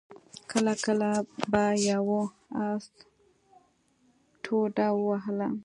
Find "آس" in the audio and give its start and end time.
2.69-2.85